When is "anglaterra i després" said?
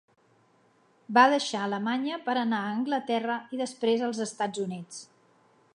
2.79-4.07